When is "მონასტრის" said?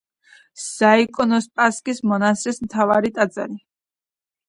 2.15-2.61